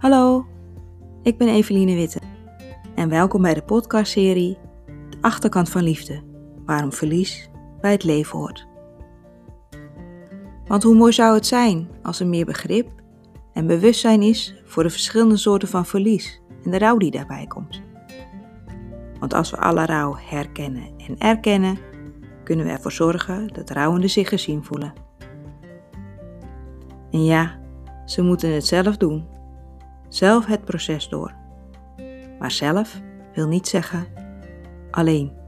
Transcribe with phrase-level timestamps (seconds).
[0.00, 0.46] Hallo,
[1.22, 2.20] ik ben Eveline Witte
[2.94, 4.58] en welkom bij de podcastserie
[5.10, 6.22] De Achterkant van Liefde,
[6.64, 7.50] waarom verlies
[7.80, 8.66] bij het leven hoort.
[10.66, 12.88] Want hoe mooi zou het zijn als er meer begrip
[13.52, 17.82] en bewustzijn is voor de verschillende soorten van verlies en de rouw die daarbij komt.
[19.18, 21.78] Want als we alle rouw herkennen en erkennen,
[22.44, 24.92] kunnen we ervoor zorgen dat rouwenden zich gezien voelen.
[27.10, 27.60] En ja,
[28.04, 29.38] ze moeten het zelf doen,
[30.10, 31.34] zelf het proces door.
[32.38, 33.00] Maar zelf
[33.34, 34.06] wil niet zeggen
[34.90, 35.38] alleen.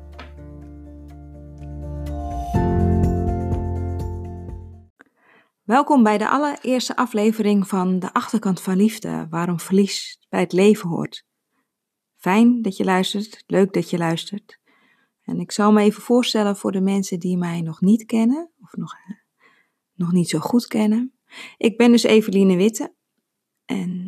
[5.63, 10.89] Welkom bij de allereerste aflevering van De Achterkant van Liefde, waarom verlies bij het leven
[10.89, 11.27] hoort.
[12.17, 14.61] Fijn dat je luistert, leuk dat je luistert.
[15.23, 18.73] En ik zal me even voorstellen voor de mensen die mij nog niet kennen, of
[18.73, 18.95] nog,
[19.95, 21.13] nog niet zo goed kennen.
[21.57, 22.95] Ik ben dus Eveline Witte.
[23.65, 24.02] En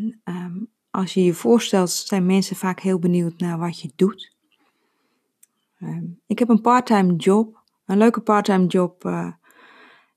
[0.95, 4.37] als je je voorstelt, zijn mensen vaak heel benieuwd naar wat je doet.
[5.79, 9.05] Ehm, ik heb een parttime job, een leuke parttime job.
[9.05, 9.33] Uh,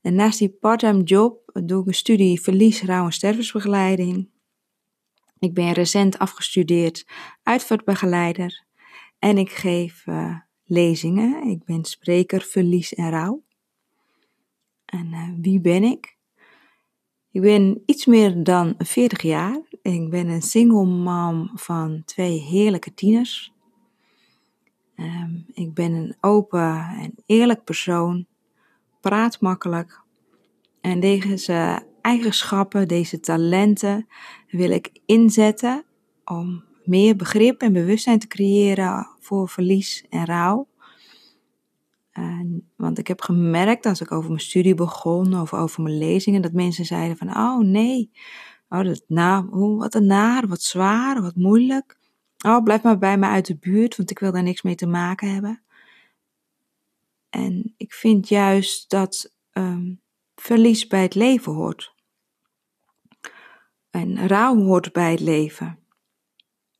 [0.01, 4.29] en naast die parttime job doe ik een studie verlies, rouw en stervensbegeleiding.
[5.39, 7.07] Ik ben recent afgestudeerd
[7.43, 8.65] uitvaartbegeleider
[9.19, 11.43] en ik geef uh, lezingen.
[11.43, 13.43] Ik ben spreker verlies en rouw.
[14.85, 16.16] En wie ben ik?
[17.37, 19.61] Ik ben iets meer dan 40 jaar.
[19.81, 23.53] Ik ben een single mom van twee heerlijke tieners.
[24.95, 28.25] Um, ik ben een open en eerlijk persoon,
[29.01, 30.01] praat makkelijk.
[30.81, 34.07] En deze eigenschappen, deze talenten
[34.49, 35.83] wil ik inzetten
[36.25, 40.67] om meer begrip en bewustzijn te creëren voor verlies en rouw.
[42.17, 46.41] En, want ik heb gemerkt als ik over mijn studie begon of over mijn lezingen,
[46.41, 48.11] dat mensen zeiden van, oh nee,
[48.69, 49.03] oh, dat,
[49.77, 51.97] wat een naar, wat zwaar, wat moeilijk.
[52.45, 54.87] Oh, blijf maar bij me uit de buurt, want ik wil daar niks mee te
[54.87, 55.61] maken hebben.
[57.29, 60.01] En ik vind juist dat um,
[60.35, 61.93] verlies bij het leven hoort.
[63.89, 65.79] En rouw hoort bij het leven.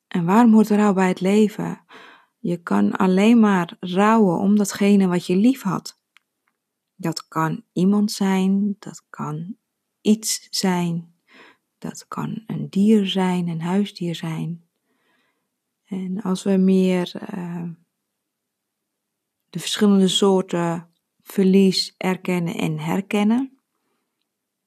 [0.07, 1.81] En waarom hoort rouw bij het leven?
[2.47, 5.99] Je kan alleen maar rouwen om datgene wat je lief had.
[6.95, 9.55] Dat kan iemand zijn, dat kan
[10.01, 11.13] iets zijn,
[11.77, 14.67] dat kan een dier zijn, een huisdier zijn.
[15.85, 17.69] En als we meer uh,
[19.49, 20.89] de verschillende soorten
[21.21, 23.59] verlies erkennen en herkennen,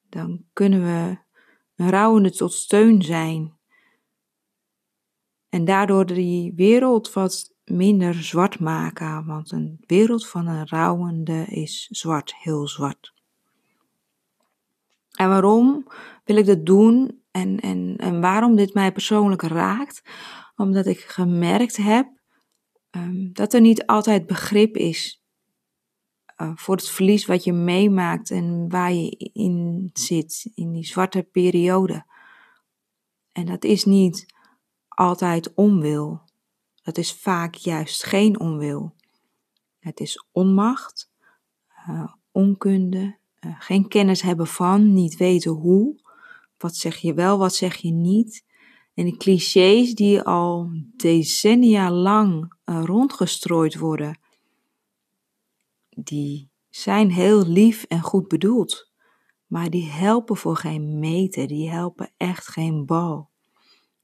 [0.09, 1.19] dan kunnen we
[1.77, 3.59] een rouwende tot steun zijn.
[5.49, 11.87] En daardoor die wereld wat minder zwart maken, want een wereld van een rouwende is
[11.91, 13.15] zwart, heel zwart.
[15.11, 15.87] En waarom
[16.25, 20.03] wil ik dat doen en, en, en waarom dit mij persoonlijk raakt?
[20.57, 22.09] Omdat ik gemerkt heb
[22.91, 25.21] um, dat er niet altijd begrip is
[26.41, 31.23] uh, voor het verlies wat je meemaakt en waar je in zit, in die zwarte
[31.23, 32.05] periode.
[33.33, 34.27] En dat is niet
[34.89, 36.21] altijd onwil.
[36.91, 38.95] Dat is vaak juist geen onwil.
[39.79, 41.11] Het is onmacht,
[41.89, 46.01] uh, onkunde, uh, geen kennis hebben van, niet weten hoe.
[46.59, 48.45] Wat zeg je wel, wat zeg je niet.
[48.95, 54.19] En die clichés die al decennia lang uh, rondgestrooid worden,
[55.89, 58.91] die zijn heel lief en goed bedoeld.
[59.47, 63.31] Maar die helpen voor geen meter, die helpen echt geen bal.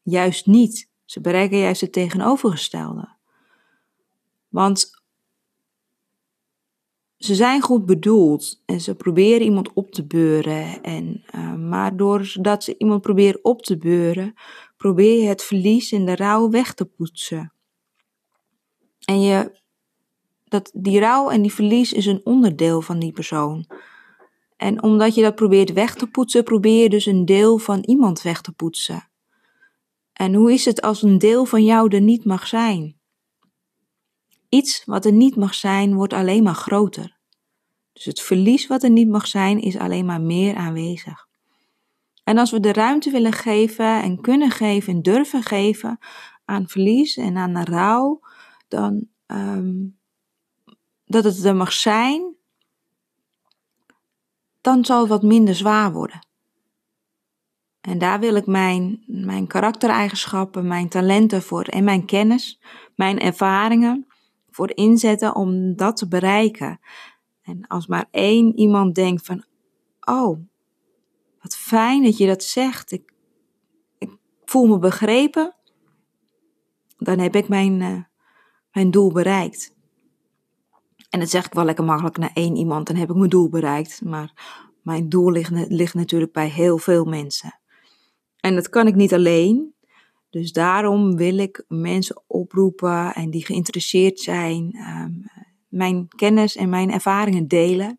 [0.03, 0.94] Juist niet.
[1.06, 3.09] Ze bereiken juist het tegenovergestelde.
[4.49, 4.91] Want
[7.17, 10.83] ze zijn goed bedoeld en ze proberen iemand op te beuren.
[10.83, 14.34] En, uh, maar doordat ze iemand proberen op te beuren,
[14.77, 17.53] probeer je het verlies en de rouw weg te poetsen.
[19.05, 19.61] En je,
[20.45, 23.66] dat, die rouw en die verlies is een onderdeel van die persoon.
[24.56, 28.22] En omdat je dat probeert weg te poetsen, probeer je dus een deel van iemand
[28.22, 29.09] weg te poetsen.
[30.16, 32.97] En hoe is het als een deel van jou er niet mag zijn?
[34.48, 37.16] Iets wat er niet mag zijn, wordt alleen maar groter.
[37.92, 41.28] Dus het verlies wat er niet mag zijn, is alleen maar meer aanwezig.
[42.24, 45.98] En als we de ruimte willen geven en kunnen geven en durven geven
[46.45, 48.21] aan verlies en aan rouw,
[48.68, 49.98] dan um,
[51.04, 52.34] dat het er mag zijn,
[54.60, 56.26] dan zal het wat minder zwaar worden.
[57.86, 62.60] En daar wil ik mijn, mijn karaktereigenschappen, mijn talenten voor en mijn kennis,
[62.94, 64.06] mijn ervaringen
[64.50, 66.80] voor inzetten om dat te bereiken.
[67.42, 69.44] En als maar één iemand denkt van,
[70.00, 70.38] oh,
[71.41, 72.92] wat fijn dat je dat zegt.
[72.92, 73.12] Ik,
[73.98, 74.10] ik
[74.44, 75.54] voel me begrepen,
[76.98, 78.03] dan heb ik mijn, uh,
[78.72, 79.74] mijn doel bereikt.
[81.10, 83.48] En dat zeg ik wel lekker makkelijk naar één iemand, dan heb ik mijn doel
[83.48, 84.04] bereikt.
[84.04, 84.32] Maar
[84.82, 87.60] mijn doel ligt, ligt natuurlijk bij heel veel mensen.
[88.47, 89.75] En dat kan ik niet alleen.
[90.31, 95.25] Dus daarom wil ik mensen oproepen en die geïnteresseerd zijn, um,
[95.69, 97.98] mijn kennis en mijn ervaringen delen,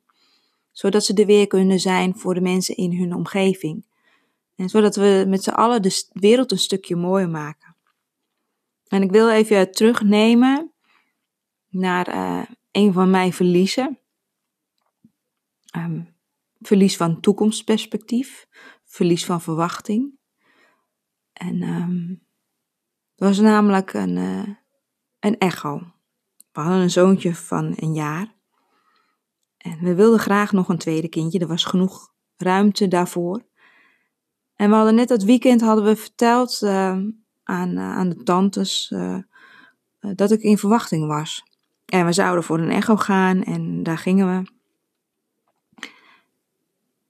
[0.71, 3.85] zodat ze er weer kunnen zijn voor de mensen in hun omgeving.
[4.55, 7.75] En zodat we met z'n allen de wereld een stukje mooier maken.
[8.87, 10.71] En ik wil even terugnemen
[11.69, 13.99] naar uh, een van mijn verliezen.
[15.77, 16.15] Um,
[16.59, 18.47] verlies van toekomstperspectief,
[18.85, 20.16] verlies van verwachting.
[21.37, 22.23] En um,
[23.15, 24.47] dat was namelijk een, uh,
[25.19, 25.77] een echo.
[26.51, 28.35] We hadden een zoontje van een jaar.
[29.57, 31.39] En we wilden graag nog een tweede kindje.
[31.39, 33.45] Er was genoeg ruimte daarvoor.
[34.55, 36.97] En we hadden net dat weekend hadden we verteld uh,
[37.43, 38.93] aan, uh, aan de tantes
[39.99, 41.43] dat ik in verwachting was.
[41.85, 44.55] En we zouden voor een echo gaan en daar gingen we.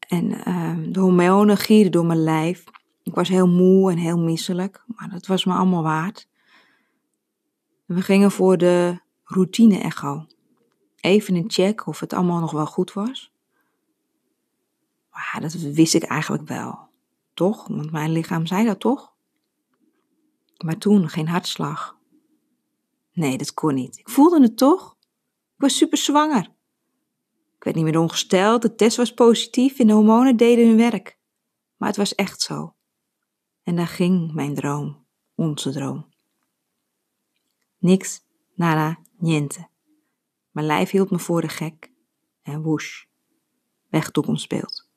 [0.07, 2.63] En uh, de hormonen gierden door mijn lijf.
[3.07, 6.27] Ik was heel moe en heel misselijk, maar dat was me allemaal waard.
[7.85, 10.25] We gingen voor de routine-echo.
[10.95, 13.33] Even een check of het allemaal nog wel goed was.
[15.11, 16.89] Maar dat wist ik eigenlijk wel,
[17.33, 17.67] toch?
[17.67, 19.13] Want mijn lichaam zei dat toch?
[20.57, 21.97] Maar toen geen hartslag.
[23.13, 23.97] Nee, dat kon niet.
[23.97, 24.97] Ik voelde het toch?
[25.55, 26.51] Ik was super zwanger.
[27.57, 31.17] Ik werd niet meer ongesteld, de test was positief en de hormonen deden hun werk.
[31.77, 32.75] Maar het was echt zo.
[33.67, 35.05] En daar ging mijn droom,
[35.35, 36.05] onze droom.
[37.77, 38.21] Niks,
[38.55, 39.67] nada, niente.
[40.51, 41.91] Mijn lijf hield me voor de gek.
[42.41, 43.03] En woesh,
[43.89, 44.89] weg toekomstbeeld.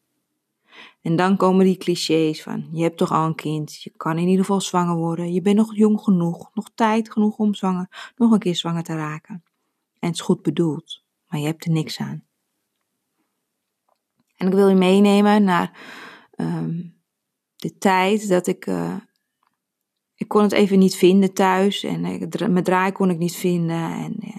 [1.02, 4.28] En dan komen die clichés van, je hebt toch al een kind, je kan in
[4.28, 8.32] ieder geval zwanger worden, je bent nog jong genoeg, nog tijd genoeg om zwanger, nog
[8.32, 9.44] een keer zwanger te raken.
[9.98, 12.24] En het is goed bedoeld, maar je hebt er niks aan.
[14.36, 15.78] En ik wil je meenemen naar
[16.36, 16.99] um,
[17.60, 18.66] de tijd dat ik.
[18.66, 18.96] Uh,
[20.14, 23.90] ik kon het even niet vinden thuis en ik, mijn draai kon ik niet vinden.
[23.90, 24.36] En uh,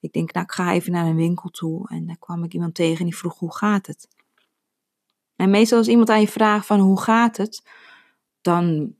[0.00, 1.88] ik denk, nou, ik ga even naar een winkel toe.
[1.88, 4.08] En daar kwam ik iemand tegen en die vroeg: hoe gaat het?
[5.36, 7.62] En meestal als iemand aan je vraagt van hoe gaat het,
[8.40, 8.94] dan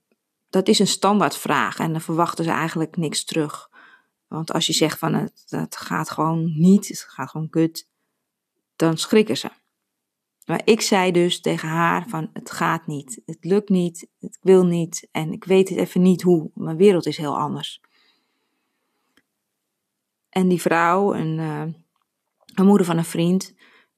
[0.50, 3.70] dat is een standaardvraag en dan verwachten ze eigenlijk niks terug.
[4.26, 7.88] Want als je zegt van het, het gaat gewoon niet, het gaat gewoon kut,
[8.76, 9.50] dan schrikken ze.
[10.48, 14.66] Maar ik zei dus tegen haar van het gaat niet, het lukt niet, ik wil
[14.66, 16.50] niet en ik weet het even niet hoe.
[16.54, 17.80] Mijn wereld is heel anders.
[20.28, 21.38] En die vrouw, een,
[22.54, 23.54] een moeder van een vriend,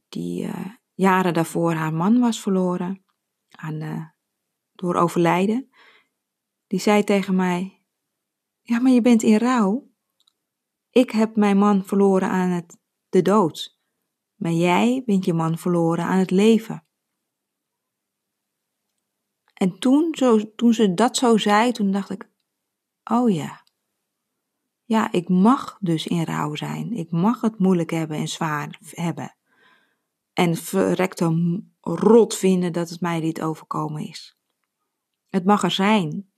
[0.08, 3.04] die uh, jaren daarvoor haar man was verloren
[3.50, 4.04] aan, uh,
[4.72, 5.70] door overlijden,
[6.66, 7.82] die zei tegen mij:
[8.60, 9.88] Ja, maar je bent in rouw.
[10.90, 13.79] Ik heb mijn man verloren aan het, de dood.
[14.40, 16.84] Maar jij bent je man verloren aan het leven.
[19.54, 22.30] En toen, zo, toen ze dat zo zei, toen dacht ik,
[23.04, 23.64] oh ja.
[24.84, 26.92] Ja, ik mag dus in rouw zijn.
[26.92, 29.36] Ik mag het moeilijk hebben en zwaar hebben.
[30.32, 34.38] En verrekte rot vinden dat het mij dit overkomen is.
[35.28, 36.32] Het mag er zijn.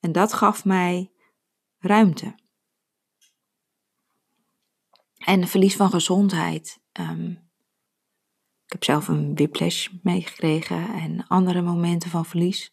[0.00, 1.12] En dat gaf mij
[1.78, 2.34] ruimte.
[5.28, 6.80] En verlies van gezondheid.
[7.00, 7.30] Um,
[8.66, 12.72] ik heb zelf een whiplash meegekregen en andere momenten van verlies.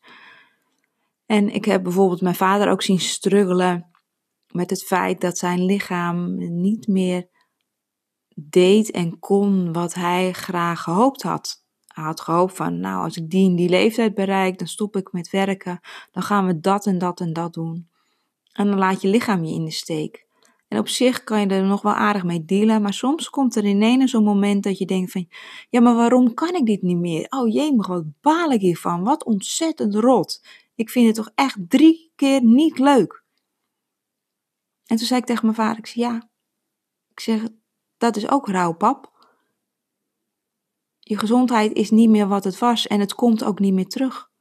[1.26, 3.92] En ik heb bijvoorbeeld mijn vader ook zien struggelen
[4.52, 7.28] met het feit dat zijn lichaam niet meer
[8.36, 11.64] deed en kon wat hij graag gehoopt had.
[11.88, 15.12] Hij had gehoopt van, nou, als ik die en die leeftijd bereik, dan stop ik
[15.12, 15.80] met werken,
[16.12, 17.90] dan gaan we dat en dat en dat doen.
[18.54, 20.25] En dan laat je lichaam je in de steek.
[20.68, 23.66] En op zich kan je er nog wel aardig mee dealen, maar soms komt er
[23.66, 25.28] ineens zo'n moment dat je denkt van,
[25.70, 27.26] ja, maar waarom kan ik dit niet meer?
[27.30, 29.04] Oh jee, maar wat baal ik hiervan?
[29.04, 30.46] Wat ontzettend rot.
[30.76, 33.24] Ik vind het toch echt drie keer niet leuk.
[34.86, 36.30] En toen zei ik tegen mijn vader, ik zei, ja,
[37.12, 37.48] ik zeg,
[37.98, 39.14] dat is ook rauw, pap.
[41.00, 44.32] Je gezondheid is niet meer wat het was en het komt ook niet meer terug.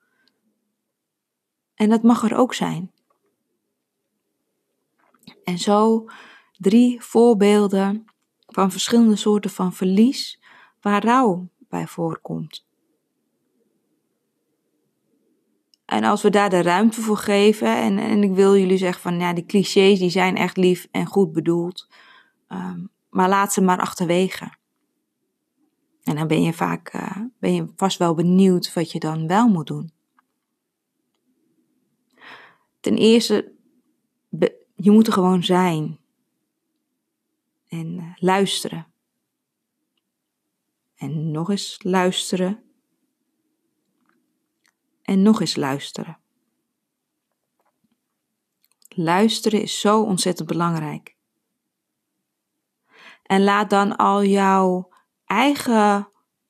[1.74, 2.93] En dat mag er ook zijn.
[5.44, 6.04] En zo
[6.52, 8.04] drie voorbeelden
[8.46, 10.40] van verschillende soorten van verlies
[10.80, 12.66] waar rouw bij voorkomt.
[15.84, 19.18] En als we daar de ruimte voor geven, en, en ik wil jullie zeggen van
[19.18, 21.88] ja, die clichés die zijn echt lief en goed bedoeld,
[22.48, 24.52] um, maar laat ze maar achterwege.
[26.02, 29.48] En dan ben je vaak, uh, ben je vast wel benieuwd wat je dan wel
[29.48, 29.92] moet doen.
[32.84, 33.53] ten eerste,
[34.74, 35.98] je moet er gewoon zijn.
[37.68, 38.86] En uh, luisteren.
[40.94, 42.62] En nog eens luisteren.
[45.02, 46.18] En nog eens luisteren.
[48.88, 51.16] Luisteren is zo ontzettend belangrijk.
[53.22, 54.92] En laat dan al jouw
[55.24, 56.08] eigen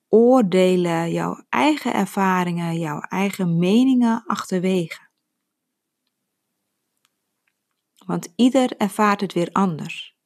[0.09, 5.04] oordelen, jouw eigen ervaringen, jouw eigen meningen achterwege.
[8.05, 10.17] Want ieder ervaart het weer anders.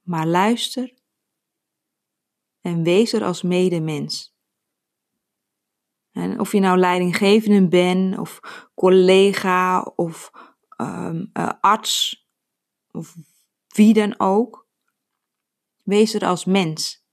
[0.00, 0.94] Maar luister
[2.60, 4.36] en wees er als medemens.
[6.10, 8.40] En of je nou leidinggevende bent, of
[8.74, 10.30] collega, of
[10.76, 12.26] um, uh, arts,
[12.90, 13.16] of
[13.68, 14.68] wie dan ook,
[15.82, 17.06] wees er als mens.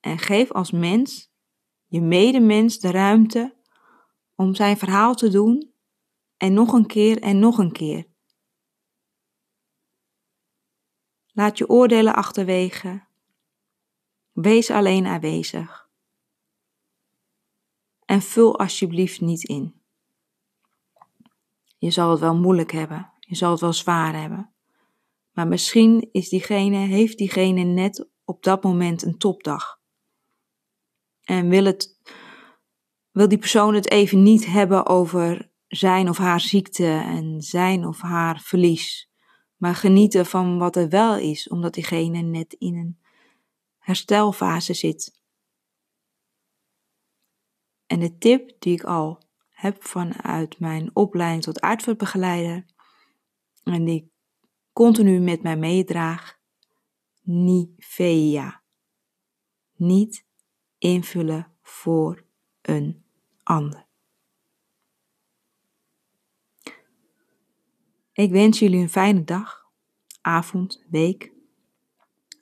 [0.00, 1.32] En geef als mens
[1.86, 3.56] je medemens de ruimte
[4.34, 5.72] om zijn verhaal te doen
[6.38, 8.06] en nog een keer en nog een keer.
[11.26, 13.06] Laat je oordelen achterwege.
[14.32, 15.88] Wees alleen aanwezig.
[18.04, 19.80] En vul alsjeblieft niet in.
[21.78, 24.52] Je zal het wel moeilijk hebben, je zal het wel zwaar hebben.
[25.32, 29.80] Maar misschien is diegene, heeft diegene net op dat moment een topdag.
[31.22, 32.00] En wil, het,
[33.10, 38.00] wil die persoon het even niet hebben over zijn of haar ziekte en zijn of
[38.00, 39.10] haar verlies.
[39.56, 42.98] Maar genieten van wat er wel is, omdat diegene net in een
[43.78, 45.20] herstelfase zit.
[47.86, 52.64] En de tip die ik al heb vanuit mijn opleiding tot uitvaartbegeleider
[53.62, 54.08] en die ik
[54.72, 56.38] continu met mij meedraag,
[57.22, 58.62] Nivea.
[59.74, 60.26] Niet
[60.78, 62.24] invullen voor
[62.62, 63.04] een
[63.42, 63.87] ander.
[68.18, 69.66] Ik wens jullie een fijne dag,
[70.20, 71.32] avond, week.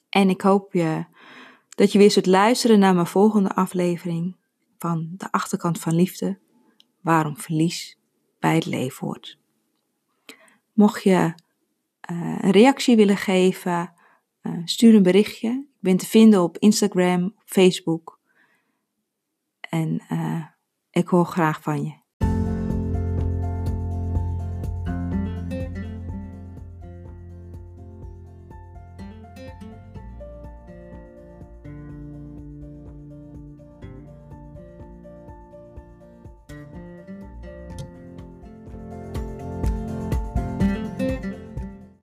[0.08, 1.04] En ik hoop je,
[1.68, 4.36] dat je weer zult luisteren naar mijn volgende aflevering
[4.78, 6.38] van De Achterkant van Liefde,
[7.00, 7.98] waarom verlies
[8.38, 9.38] bij het leven hoort.
[10.72, 11.34] Mocht je
[12.10, 13.92] uh, een reactie willen geven,
[14.42, 15.50] uh, stuur een berichtje.
[15.50, 18.20] Ik ben te vinden op Instagram, Facebook.
[19.60, 20.44] En uh,
[20.90, 22.05] ik hoor graag van je.